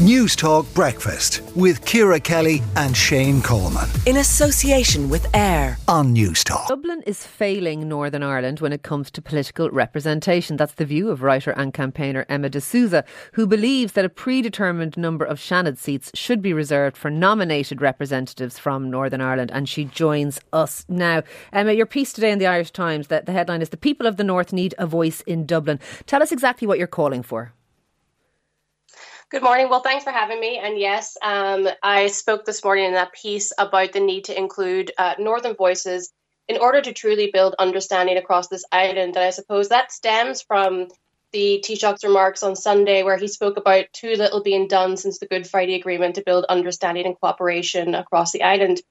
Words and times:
Newstalk 0.00 0.72
Breakfast 0.72 1.42
with 1.54 1.84
Ciara 1.84 2.18
Kelly 2.18 2.62
and 2.74 2.96
Shane 2.96 3.42
Coleman. 3.42 3.86
In 4.06 4.16
association 4.16 5.10
with 5.10 5.26
AIR 5.36 5.76
on 5.88 6.14
Newstalk. 6.14 6.68
Dublin 6.68 7.02
is 7.06 7.26
failing 7.26 7.86
Northern 7.86 8.22
Ireland 8.22 8.60
when 8.60 8.72
it 8.72 8.82
comes 8.82 9.10
to 9.10 9.20
political 9.20 9.68
representation. 9.68 10.56
That's 10.56 10.72
the 10.72 10.86
view 10.86 11.10
of 11.10 11.22
writer 11.22 11.50
and 11.50 11.74
campaigner 11.74 12.24
Emma 12.30 12.48
DeSouza, 12.48 13.04
who 13.34 13.46
believes 13.46 13.92
that 13.92 14.06
a 14.06 14.08
predetermined 14.08 14.96
number 14.96 15.26
of 15.26 15.38
Seanad 15.38 15.76
seats 15.76 16.10
should 16.14 16.40
be 16.40 16.54
reserved 16.54 16.96
for 16.96 17.10
nominated 17.10 17.82
representatives 17.82 18.58
from 18.58 18.90
Northern 18.90 19.20
Ireland. 19.20 19.50
And 19.52 19.68
she 19.68 19.84
joins 19.84 20.40
us 20.50 20.86
now. 20.88 21.24
Emma, 21.52 21.74
your 21.74 21.84
piece 21.84 22.14
today 22.14 22.32
in 22.32 22.38
the 22.38 22.46
Irish 22.46 22.70
Times, 22.70 23.08
that 23.08 23.26
the 23.26 23.32
headline 23.32 23.60
is 23.60 23.68
The 23.68 23.76
People 23.76 24.06
of 24.06 24.16
the 24.16 24.24
North 24.24 24.50
Need 24.50 24.74
a 24.78 24.86
Voice 24.86 25.20
in 25.26 25.44
Dublin. 25.44 25.78
Tell 26.06 26.22
us 26.22 26.32
exactly 26.32 26.66
what 26.66 26.78
you're 26.78 26.86
calling 26.86 27.22
for. 27.22 27.52
Good 29.30 29.44
morning. 29.44 29.68
Well, 29.68 29.78
thanks 29.78 30.02
for 30.02 30.10
having 30.10 30.40
me. 30.40 30.58
And 30.58 30.76
yes, 30.76 31.16
um, 31.22 31.68
I 31.84 32.08
spoke 32.08 32.44
this 32.44 32.64
morning 32.64 32.86
in 32.86 32.94
that 32.94 33.12
piece 33.12 33.52
about 33.56 33.92
the 33.92 34.00
need 34.00 34.24
to 34.24 34.36
include 34.36 34.90
uh, 34.98 35.14
Northern 35.20 35.54
voices 35.54 36.12
in 36.48 36.58
order 36.58 36.80
to 36.80 36.92
truly 36.92 37.30
build 37.32 37.54
understanding 37.56 38.16
across 38.16 38.48
this 38.48 38.64
island. 38.72 39.14
And 39.14 39.24
I 39.24 39.30
suppose 39.30 39.68
that 39.68 39.92
stems 39.92 40.42
from 40.42 40.88
the 41.32 41.62
Taoiseach's 41.64 42.02
remarks 42.02 42.42
on 42.42 42.56
Sunday, 42.56 43.04
where 43.04 43.18
he 43.18 43.28
spoke 43.28 43.56
about 43.56 43.84
too 43.92 44.14
little 44.16 44.42
being 44.42 44.66
done 44.66 44.96
since 44.96 45.20
the 45.20 45.28
Good 45.28 45.46
Friday 45.46 45.76
Agreement 45.76 46.16
to 46.16 46.24
build 46.26 46.44
understanding 46.48 47.06
and 47.06 47.14
cooperation 47.20 47.94
across 47.94 48.32
the 48.32 48.42
island. 48.42 48.82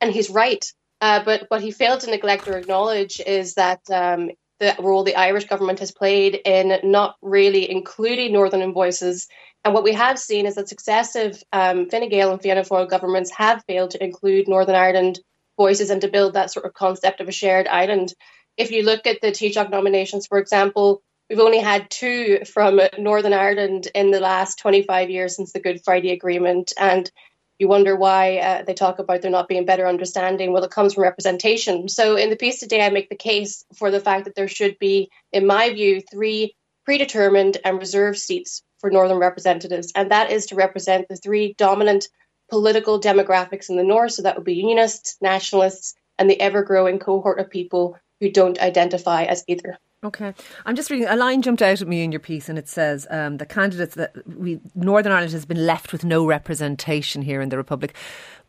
And 0.00 0.10
he's 0.10 0.30
right. 0.30 0.64
Uh, 1.00 1.22
but 1.24 1.44
what 1.46 1.62
he 1.62 1.70
failed 1.70 2.00
to 2.00 2.10
neglect 2.10 2.48
or 2.48 2.58
acknowledge 2.58 3.20
is 3.24 3.54
that 3.54 3.88
um, 3.88 4.32
the 4.58 4.74
role 4.78 5.04
the 5.04 5.16
Irish 5.16 5.46
government 5.46 5.80
has 5.80 5.92
played 5.92 6.40
in 6.44 6.78
not 6.84 7.16
really 7.20 7.70
including 7.70 8.32
Northern 8.32 8.72
voices 8.72 9.28
and 9.66 9.74
what 9.74 9.82
we 9.82 9.94
have 9.94 10.16
seen 10.16 10.46
is 10.46 10.54
that 10.54 10.68
successive 10.68 11.42
um, 11.52 11.90
Fine 11.90 12.08
Gael 12.08 12.30
and 12.30 12.40
Fianna 12.40 12.62
Fáil 12.62 12.88
governments 12.88 13.32
have 13.32 13.64
failed 13.66 13.90
to 13.90 14.04
include 14.04 14.46
Northern 14.46 14.76
Ireland 14.76 15.18
voices 15.56 15.90
and 15.90 16.00
to 16.02 16.08
build 16.08 16.34
that 16.34 16.52
sort 16.52 16.66
of 16.66 16.72
concept 16.72 17.20
of 17.20 17.26
a 17.26 17.32
shared 17.32 17.66
island. 17.66 18.14
If 18.56 18.70
you 18.70 18.84
look 18.84 19.08
at 19.08 19.20
the 19.20 19.32
Taoiseach 19.32 19.68
nominations, 19.68 20.28
for 20.28 20.38
example, 20.38 21.02
we've 21.28 21.40
only 21.40 21.58
had 21.58 21.90
two 21.90 22.44
from 22.44 22.80
Northern 22.96 23.32
Ireland 23.32 23.88
in 23.92 24.12
the 24.12 24.20
last 24.20 24.60
25 24.60 25.10
years 25.10 25.34
since 25.34 25.50
the 25.50 25.58
Good 25.58 25.82
Friday 25.84 26.12
Agreement. 26.12 26.72
And 26.78 27.10
you 27.58 27.68
wonder 27.68 27.96
why 27.96 28.38
uh, 28.38 28.62
they 28.62 28.74
talk 28.74 28.98
about 28.98 29.22
there 29.22 29.30
not 29.30 29.48
being 29.48 29.64
better 29.64 29.86
understanding. 29.86 30.52
Well, 30.52 30.64
it 30.64 30.70
comes 30.70 30.94
from 30.94 31.04
representation. 31.04 31.88
So 31.88 32.16
in 32.16 32.30
the 32.30 32.36
piece 32.36 32.60
today, 32.60 32.84
I 32.84 32.90
make 32.90 33.08
the 33.08 33.16
case 33.16 33.64
for 33.74 33.90
the 33.90 34.00
fact 34.00 34.24
that 34.24 34.34
there 34.34 34.48
should 34.48 34.78
be, 34.78 35.10
in 35.32 35.46
my 35.46 35.72
view, 35.72 36.00
three 36.00 36.54
predetermined 36.84 37.58
and 37.64 37.78
reserved 37.78 38.18
seats 38.18 38.62
for 38.78 38.90
Northern 38.90 39.18
representatives, 39.18 39.92
and 39.94 40.10
that 40.10 40.30
is 40.30 40.46
to 40.46 40.54
represent 40.54 41.08
the 41.08 41.16
three 41.16 41.54
dominant 41.54 42.08
political 42.48 43.00
demographics 43.00 43.70
in 43.70 43.76
the 43.76 43.82
North. 43.82 44.12
So 44.12 44.22
that 44.22 44.36
would 44.36 44.44
be 44.44 44.54
Unionists, 44.54 45.16
Nationalists, 45.20 45.94
and 46.18 46.30
the 46.30 46.40
ever 46.40 46.62
growing 46.62 46.98
cohort 46.98 47.40
of 47.40 47.50
people 47.50 47.98
who 48.20 48.30
don't 48.30 48.60
identify 48.60 49.24
as 49.24 49.44
either. 49.48 49.78
Okay, 50.04 50.34
I'm 50.64 50.76
just 50.76 50.90
reading 50.90 51.08
a 51.08 51.16
line 51.16 51.42
jumped 51.42 51.62
out 51.62 51.80
at 51.80 51.88
me 51.88 52.04
in 52.04 52.12
your 52.12 52.20
piece, 52.20 52.48
and 52.48 52.58
it 52.58 52.68
says 52.68 53.06
um, 53.10 53.38
the 53.38 53.46
candidates 53.46 53.94
that 53.94 54.14
we 54.26 54.60
Northern 54.74 55.12
Ireland 55.12 55.32
has 55.32 55.46
been 55.46 55.66
left 55.66 55.92
with 55.92 56.04
no 56.04 56.26
representation 56.26 57.22
here 57.22 57.40
in 57.40 57.48
the 57.48 57.56
Republic. 57.56 57.94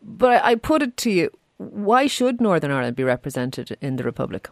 But 0.02 0.42
I, 0.44 0.50
I 0.50 0.54
put 0.56 0.82
it 0.82 0.96
to 0.98 1.10
you: 1.10 1.30
why 1.56 2.06
should 2.06 2.40
Northern 2.40 2.70
Ireland 2.70 2.96
be 2.96 3.04
represented 3.04 3.76
in 3.80 3.96
the 3.96 4.04
Republic? 4.04 4.50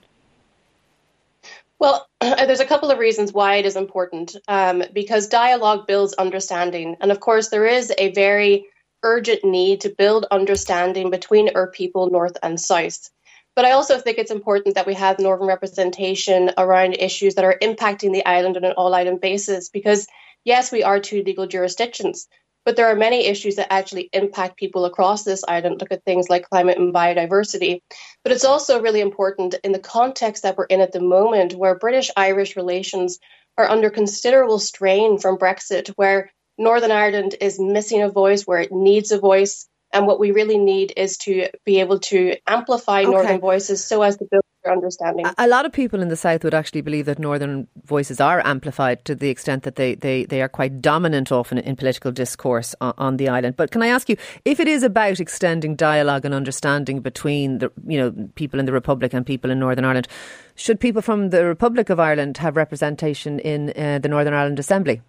Well, 1.78 2.08
there's 2.20 2.60
a 2.60 2.66
couple 2.66 2.90
of 2.90 2.98
reasons 2.98 3.32
why 3.32 3.56
it 3.56 3.66
is 3.66 3.76
important. 3.76 4.36
Um, 4.48 4.82
because 4.92 5.28
dialogue 5.28 5.86
builds 5.86 6.14
understanding. 6.14 6.96
And 7.00 7.12
of 7.12 7.20
course, 7.20 7.48
there 7.48 7.66
is 7.66 7.92
a 7.96 8.12
very 8.12 8.66
urgent 9.02 9.44
need 9.44 9.82
to 9.82 9.90
build 9.90 10.26
understanding 10.30 11.10
between 11.10 11.50
our 11.54 11.70
people, 11.70 12.10
North 12.10 12.36
and 12.42 12.60
South. 12.60 13.10
But 13.56 13.64
I 13.64 13.72
also 13.72 13.98
think 13.98 14.18
it's 14.18 14.30
important 14.30 14.74
that 14.74 14.86
we 14.86 14.94
have 14.94 15.18
Northern 15.18 15.48
representation 15.48 16.50
around 16.58 16.92
issues 16.94 17.34
that 17.34 17.44
are 17.44 17.56
impacting 17.60 18.12
the 18.12 18.26
island 18.26 18.58
on 18.58 18.64
an 18.64 18.74
all 18.76 18.94
island 18.94 19.22
basis. 19.22 19.70
Because, 19.70 20.06
yes, 20.44 20.70
we 20.70 20.82
are 20.82 21.00
two 21.00 21.22
legal 21.22 21.46
jurisdictions, 21.46 22.28
but 22.66 22.76
there 22.76 22.88
are 22.88 22.96
many 22.96 23.24
issues 23.24 23.56
that 23.56 23.72
actually 23.72 24.10
impact 24.12 24.58
people 24.58 24.84
across 24.84 25.24
this 25.24 25.42
island. 25.48 25.80
Look 25.80 25.90
at 25.90 26.04
things 26.04 26.28
like 26.28 26.50
climate 26.50 26.76
and 26.76 26.92
biodiversity. 26.92 27.80
But 28.22 28.32
it's 28.32 28.44
also 28.44 28.82
really 28.82 29.00
important 29.00 29.54
in 29.64 29.72
the 29.72 29.78
context 29.78 30.42
that 30.42 30.58
we're 30.58 30.64
in 30.66 30.82
at 30.82 30.92
the 30.92 31.00
moment, 31.00 31.54
where 31.54 31.78
British 31.78 32.10
Irish 32.14 32.56
relations 32.56 33.18
are 33.56 33.70
under 33.70 33.88
considerable 33.88 34.58
strain 34.58 35.16
from 35.16 35.38
Brexit, 35.38 35.88
where 35.96 36.30
Northern 36.58 36.90
Ireland 36.90 37.36
is 37.40 37.58
missing 37.58 38.02
a 38.02 38.10
voice, 38.10 38.42
where 38.42 38.60
it 38.60 38.70
needs 38.70 39.12
a 39.12 39.18
voice. 39.18 39.66
And 39.92 40.06
what 40.06 40.18
we 40.18 40.30
really 40.30 40.58
need 40.58 40.92
is 40.96 41.16
to 41.18 41.48
be 41.64 41.80
able 41.80 42.00
to 42.00 42.36
amplify 42.46 43.00
okay. 43.00 43.10
Northern 43.10 43.40
voices 43.40 43.84
so 43.84 44.02
as 44.02 44.16
to 44.16 44.26
build 44.30 44.42
their 44.64 44.72
understanding. 44.72 45.26
A 45.38 45.46
lot 45.46 45.64
of 45.64 45.72
people 45.72 46.02
in 46.02 46.08
the 46.08 46.16
South 46.16 46.44
would 46.44 46.54
actually 46.54 46.80
believe 46.80 47.06
that 47.06 47.18
Northern 47.18 47.68
voices 47.84 48.20
are 48.20 48.44
amplified 48.44 49.04
to 49.04 49.14
the 49.14 49.28
extent 49.28 49.62
that 49.62 49.76
they, 49.76 49.94
they, 49.94 50.24
they 50.24 50.42
are 50.42 50.48
quite 50.48 50.82
dominant 50.82 51.30
often 51.30 51.58
in 51.58 51.76
political 51.76 52.12
discourse 52.12 52.74
on, 52.80 52.94
on, 52.98 53.16
the 53.16 53.28
island. 53.28 53.56
But 53.56 53.70
can 53.70 53.82
I 53.82 53.86
ask 53.86 54.08
you, 54.08 54.16
if 54.44 54.60
it 54.60 54.68
is 54.68 54.82
about 54.82 55.20
extending 55.20 55.76
dialogue 55.76 56.24
and 56.24 56.34
understanding 56.34 57.00
between 57.00 57.58
the 57.58 57.70
you 57.86 57.98
know 57.98 58.28
people 58.34 58.60
in 58.60 58.66
the 58.66 58.72
Republic 58.72 59.14
and 59.14 59.24
people 59.24 59.50
in 59.50 59.58
Northern 59.60 59.84
Ireland, 59.84 60.08
should 60.56 60.80
people 60.80 61.00
from 61.00 61.30
the 61.30 61.44
Republic 61.44 61.88
of 61.88 62.00
Ireland 62.00 62.38
have 62.38 62.56
representation 62.56 63.38
in 63.38 63.70
uh, 63.70 64.00
the 64.00 64.08
Northern 64.08 64.34
Ireland 64.34 64.58
Assembly? 64.58 65.00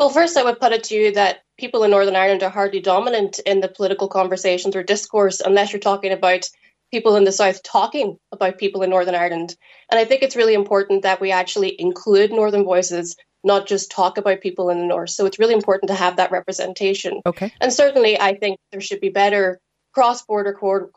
Well, 0.00 0.08
first, 0.08 0.38
I 0.38 0.44
would 0.44 0.58
put 0.58 0.72
it 0.72 0.84
to 0.84 0.94
you 0.94 1.12
that 1.12 1.42
people 1.58 1.84
in 1.84 1.90
Northern 1.90 2.16
Ireland 2.16 2.42
are 2.42 2.48
hardly 2.48 2.80
dominant 2.80 3.38
in 3.40 3.60
the 3.60 3.68
political 3.68 4.08
conversations 4.08 4.74
or 4.74 4.82
discourse 4.82 5.40
unless 5.40 5.74
you're 5.74 5.78
talking 5.78 6.10
about 6.10 6.48
people 6.90 7.16
in 7.16 7.24
the 7.24 7.32
South 7.32 7.62
talking 7.62 8.16
about 8.32 8.56
people 8.56 8.82
in 8.82 8.88
Northern 8.88 9.14
Ireland. 9.14 9.54
And 9.90 10.00
I 10.00 10.06
think 10.06 10.22
it's 10.22 10.36
really 10.36 10.54
important 10.54 11.02
that 11.02 11.20
we 11.20 11.32
actually 11.32 11.78
include 11.78 12.30
Northern 12.30 12.64
voices, 12.64 13.14
not 13.44 13.66
just 13.66 13.90
talk 13.90 14.16
about 14.16 14.40
people 14.40 14.70
in 14.70 14.78
the 14.78 14.86
North. 14.86 15.10
So 15.10 15.26
it's 15.26 15.38
really 15.38 15.52
important 15.52 15.88
to 15.88 15.94
have 15.94 16.16
that 16.16 16.32
representation. 16.32 17.20
Okay. 17.26 17.52
And 17.60 17.70
certainly, 17.70 18.18
I 18.18 18.36
think 18.36 18.58
there 18.72 18.80
should 18.80 19.02
be 19.02 19.10
better 19.10 19.60
cross-border 19.92 20.54
co- 20.54 20.88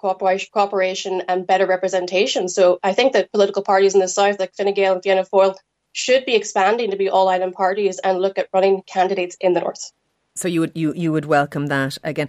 cooperation 0.54 1.24
and 1.28 1.46
better 1.46 1.68
representation. 1.68 2.48
So 2.48 2.80
I 2.82 2.94
think 2.94 3.12
that 3.14 3.34
political 3.34 3.64
parties 3.64 3.96
in 3.96 4.00
the 4.00 4.08
South, 4.08 4.40
like 4.40 4.56
Fine 4.56 4.74
Gael 4.76 4.94
and 4.94 5.04
Fianna 5.04 5.26
Fáil, 5.26 5.56
should 5.94 6.26
be 6.26 6.36
expanding 6.36 6.92
to 6.92 6.98
be 6.98 7.10
all 7.10 7.30
island 7.30 7.54
parties 7.54 8.00
and 8.00 8.20
look 8.20 8.38
at 8.38 8.50
running 8.54 8.84
candidates 8.84 9.38
in 9.40 9.54
the 9.54 9.62
North. 9.62 9.92
So 10.36 10.48
you 10.48 10.62
would 10.62 10.72
you 10.74 10.94
you 10.96 11.12
would 11.12 11.26
welcome 11.26 11.68
that 11.68 11.96
again. 12.04 12.28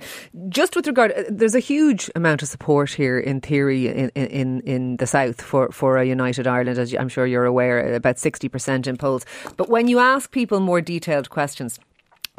Just 0.51 0.77
with 0.77 0.87
regard, 0.87 1.13
uh, 1.13 1.23
there's 1.31 1.55
a 1.55 1.61
huge 1.61 2.11
amount 2.15 2.43
of 2.43 2.49
support 2.49 2.91
here 2.91 3.19
in 3.19 3.41
theory 3.41 3.89
in 3.89 4.11
in, 4.11 4.61
in 4.61 4.97
the 4.99 5.07
south 5.07 5.41
for, 5.41 5.73
for 5.73 5.97
a 5.97 6.05
united 6.05 6.47
Ireland, 6.47 6.79
as 6.79 6.93
I'm 6.93 7.09
sure 7.09 7.27
you're 7.27 7.47
aware, 7.47 7.95
about 7.95 8.19
sixty 8.19 8.49
percent 8.51 8.87
in 8.87 8.99
polls. 8.99 9.25
But 9.57 9.71
when 9.71 9.89
you 9.89 10.01
ask 10.01 10.31
people 10.31 10.61
more 10.61 10.83
detailed 10.83 11.31
questions, 11.31 11.81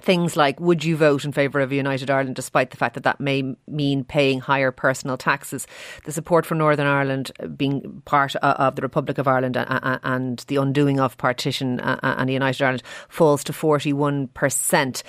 things 0.02 0.36
like 0.36 0.60
would 0.60 0.84
you 0.84 0.98
vote 0.98 1.24
in 1.24 1.32
favour 1.32 1.60
of 1.62 1.72
a 1.72 1.76
united 1.76 2.10
Ireland 2.10 2.36
despite 2.36 2.72
the 2.72 2.78
fact 2.78 2.96
that 2.96 3.04
that 3.04 3.20
may 3.20 3.56
mean 3.68 4.04
paying 4.04 4.42
higher 4.42 4.72
personal 4.72 5.18
taxes 5.18 5.68
the 6.04 6.12
support 6.12 6.46
for 6.46 6.56
Northern 6.56 6.88
Ireland 6.88 7.32
being 7.56 8.02
part 8.06 8.36
of 8.38 8.76
the 8.76 8.82
Republic 8.82 9.18
of 9.18 9.28
Ireland 9.28 9.58
and 9.58 10.40
the 10.48 10.58
undoing 10.58 11.00
of 11.00 11.18
partition 11.18 11.80
and 11.80 12.30
United 12.30 12.64
Ireland 12.64 12.84
falls 13.08 13.44
to 13.46 13.54
41% 13.54 15.04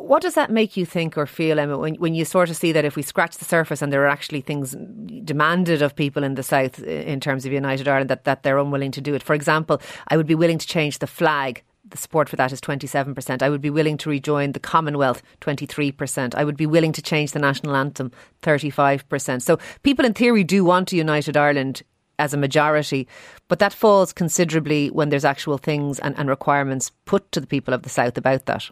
what 0.00 0.22
does 0.22 0.34
that 0.34 0.50
make 0.50 0.76
you 0.76 0.86
think 0.86 1.18
or 1.18 1.26
feel, 1.26 1.58
Emma, 1.58 1.76
when, 1.76 1.94
when 1.96 2.14
you 2.14 2.24
sort 2.24 2.50
of 2.50 2.56
see 2.56 2.72
that 2.72 2.84
if 2.84 2.96
we 2.96 3.02
scratch 3.02 3.36
the 3.38 3.44
surface 3.44 3.82
and 3.82 3.92
there 3.92 4.02
are 4.04 4.08
actually 4.08 4.40
things 4.40 4.76
demanded 5.24 5.82
of 5.82 5.96
people 5.96 6.24
in 6.24 6.34
the 6.34 6.42
South 6.42 6.80
in 6.82 7.20
terms 7.20 7.44
of 7.44 7.52
United 7.52 7.88
Ireland 7.88 8.10
that, 8.10 8.24
that 8.24 8.42
they're 8.42 8.58
unwilling 8.58 8.92
to 8.92 9.00
do 9.00 9.14
it? 9.14 9.22
For 9.22 9.34
example, 9.34 9.80
I 10.08 10.16
would 10.16 10.26
be 10.26 10.34
willing 10.34 10.58
to 10.58 10.66
change 10.66 10.98
the 10.98 11.06
flag 11.06 11.62
the 11.90 11.98
support 11.98 12.28
for 12.28 12.36
that 12.36 12.52
is 12.52 12.60
27%. 12.60 13.42
I 13.42 13.48
would 13.48 13.60
be 13.60 13.70
willing 13.70 13.96
to 13.98 14.10
rejoin 14.10 14.52
the 14.52 14.60
Commonwealth, 14.60 15.22
23%. 15.40 16.34
I 16.34 16.44
would 16.44 16.56
be 16.56 16.66
willing 16.66 16.92
to 16.92 17.02
change 17.02 17.32
the 17.32 17.38
national 17.38 17.76
anthem, 17.76 18.12
35%. 18.42 19.42
So 19.42 19.58
people 19.82 20.04
in 20.04 20.14
theory 20.14 20.44
do 20.44 20.64
want 20.64 20.92
a 20.92 20.96
united 20.96 21.36
Ireland 21.36 21.82
as 22.18 22.34
a 22.34 22.38
majority, 22.38 23.06
but 23.46 23.60
that 23.60 23.72
falls 23.72 24.12
considerably 24.12 24.90
when 24.90 25.08
there's 25.08 25.24
actual 25.24 25.58
things 25.58 25.98
and, 26.00 26.18
and 26.18 26.28
requirements 26.28 26.90
put 27.04 27.30
to 27.32 27.40
the 27.40 27.46
people 27.46 27.72
of 27.72 27.82
the 27.82 27.88
South 27.88 28.18
about 28.18 28.46
that. 28.46 28.68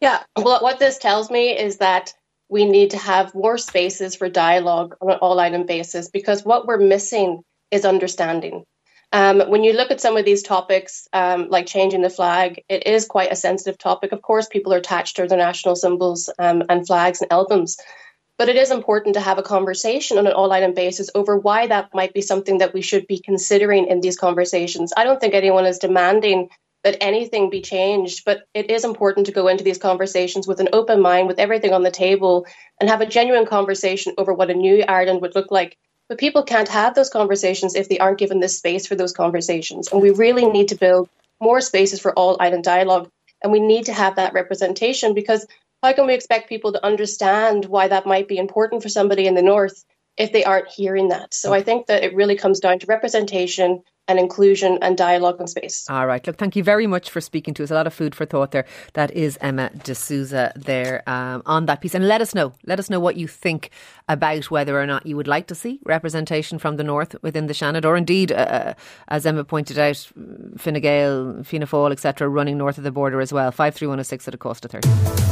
Yeah, 0.00 0.22
well, 0.36 0.60
what 0.62 0.78
this 0.78 0.98
tells 0.98 1.30
me 1.30 1.56
is 1.56 1.76
that 1.76 2.12
we 2.48 2.64
need 2.64 2.90
to 2.90 2.98
have 2.98 3.34
more 3.34 3.56
spaces 3.56 4.16
for 4.16 4.28
dialogue 4.28 4.96
on 5.00 5.12
an 5.12 5.18
all 5.22 5.38
island 5.38 5.66
basis 5.66 6.10
because 6.10 6.44
what 6.44 6.66
we're 6.66 6.78
missing 6.78 7.42
is 7.70 7.84
understanding. 7.84 8.64
Um, 9.12 9.40
when 9.50 9.62
you 9.62 9.74
look 9.74 9.90
at 9.90 10.00
some 10.00 10.16
of 10.16 10.24
these 10.24 10.42
topics, 10.42 11.06
um, 11.12 11.48
like 11.50 11.66
changing 11.66 12.00
the 12.00 12.10
flag, 12.10 12.64
it 12.68 12.86
is 12.86 13.04
quite 13.04 13.30
a 13.30 13.36
sensitive 13.36 13.76
topic. 13.78 14.12
Of 14.12 14.22
course, 14.22 14.48
people 14.48 14.72
are 14.72 14.78
attached 14.78 15.16
to 15.16 15.26
their 15.26 15.38
national 15.38 15.76
symbols 15.76 16.30
um, 16.38 16.62
and 16.70 16.86
flags 16.86 17.20
and 17.20 17.30
albums. 17.30 17.76
But 18.38 18.48
it 18.48 18.56
is 18.56 18.70
important 18.70 19.14
to 19.14 19.20
have 19.20 19.38
a 19.38 19.42
conversation 19.42 20.16
on 20.16 20.26
an 20.26 20.32
all 20.32 20.50
island 20.50 20.74
basis 20.74 21.10
over 21.14 21.36
why 21.36 21.66
that 21.66 21.90
might 21.92 22.14
be 22.14 22.22
something 22.22 22.58
that 22.58 22.72
we 22.72 22.80
should 22.80 23.06
be 23.06 23.18
considering 23.18 23.86
in 23.86 24.00
these 24.00 24.16
conversations. 24.16 24.92
I 24.96 25.04
don't 25.04 25.20
think 25.20 25.34
anyone 25.34 25.66
is 25.66 25.78
demanding 25.78 26.48
that 26.82 26.96
anything 27.00 27.50
be 27.50 27.60
changed. 27.60 28.24
But 28.24 28.42
it 28.54 28.70
is 28.70 28.84
important 28.84 29.26
to 29.26 29.32
go 29.32 29.48
into 29.48 29.64
these 29.64 29.78
conversations 29.78 30.46
with 30.46 30.60
an 30.60 30.70
open 30.72 31.00
mind, 31.00 31.28
with 31.28 31.38
everything 31.38 31.72
on 31.72 31.82
the 31.82 31.90
table, 31.90 32.46
and 32.80 32.88
have 32.88 33.00
a 33.00 33.06
genuine 33.06 33.46
conversation 33.46 34.14
over 34.18 34.32
what 34.32 34.50
a 34.50 34.54
new 34.54 34.82
Ireland 34.82 35.20
would 35.22 35.34
look 35.34 35.50
like. 35.50 35.78
But 36.12 36.18
people 36.18 36.42
can't 36.42 36.68
have 36.68 36.94
those 36.94 37.08
conversations 37.08 37.74
if 37.74 37.88
they 37.88 37.96
aren't 37.96 38.18
given 38.18 38.40
the 38.40 38.48
space 38.50 38.86
for 38.86 38.94
those 38.94 39.14
conversations. 39.14 39.88
And 39.90 40.02
we 40.02 40.10
really 40.10 40.44
need 40.44 40.68
to 40.68 40.74
build 40.74 41.08
more 41.40 41.62
spaces 41.62 42.00
for 42.00 42.12
all 42.12 42.36
island 42.38 42.64
dialogue. 42.64 43.10
And 43.42 43.50
we 43.50 43.60
need 43.60 43.86
to 43.86 43.94
have 43.94 44.16
that 44.16 44.34
representation 44.34 45.14
because 45.14 45.46
how 45.82 45.94
can 45.94 46.06
we 46.06 46.12
expect 46.12 46.50
people 46.50 46.74
to 46.74 46.84
understand 46.84 47.64
why 47.64 47.88
that 47.88 48.04
might 48.04 48.28
be 48.28 48.36
important 48.36 48.82
for 48.82 48.90
somebody 48.90 49.26
in 49.26 49.34
the 49.34 49.40
north 49.40 49.86
if 50.16 50.32
they 50.32 50.44
aren't 50.44 50.68
hearing 50.68 51.08
that? 51.08 51.34
So 51.34 51.52
I 51.52 51.62
think 51.62 51.86
that 51.86 52.04
it 52.04 52.14
really 52.14 52.36
comes 52.36 52.60
down 52.60 52.78
to 52.80 52.86
representation 52.86 53.82
and 54.08 54.18
inclusion 54.18 54.78
and 54.82 54.96
dialogue 54.96 55.36
and 55.38 55.48
space. 55.48 55.86
All 55.88 56.06
right. 56.06 56.26
Look, 56.26 56.36
thank 56.36 56.56
you 56.56 56.64
very 56.64 56.86
much 56.86 57.08
for 57.08 57.20
speaking 57.20 57.54
to 57.54 57.62
us. 57.62 57.70
A 57.70 57.74
lot 57.74 57.86
of 57.86 57.94
food 57.94 58.14
for 58.14 58.26
thought 58.26 58.50
there. 58.50 58.66
That 58.94 59.12
is 59.12 59.38
Emma 59.40 59.70
DeSouza 59.76 60.52
there 60.54 61.08
um, 61.08 61.42
on 61.46 61.66
that 61.66 61.80
piece. 61.80 61.94
And 61.94 62.08
let 62.08 62.20
us 62.20 62.34
know. 62.34 62.52
Let 62.66 62.80
us 62.80 62.90
know 62.90 62.98
what 62.98 63.16
you 63.16 63.28
think 63.28 63.70
about 64.08 64.50
whether 64.50 64.80
or 64.80 64.86
not 64.86 65.06
you 65.06 65.16
would 65.16 65.28
like 65.28 65.46
to 65.46 65.54
see 65.54 65.78
representation 65.84 66.58
from 66.58 66.76
the 66.76 66.84
north 66.84 67.14
within 67.22 67.46
the 67.46 67.54
Seanad, 67.54 67.84
or 67.84 67.96
indeed, 67.96 68.32
uh, 68.32 68.34
uh 68.34 68.74
as 69.08 69.24
Emma 69.24 69.44
pointed 69.44 69.78
out, 69.78 69.96
Fine 70.58 70.80
Gael, 70.80 71.42
Fianna 71.44 71.66
Fáil, 71.66 71.92
etc., 71.92 72.28
running 72.28 72.58
north 72.58 72.78
of 72.78 72.84
the 72.84 72.92
border 72.92 73.20
as 73.20 73.32
well. 73.32 73.52
53106 73.52 74.28
at 74.28 74.34
a 74.34 74.38
cost 74.38 74.64
of 74.64 74.72
30. 74.72 75.31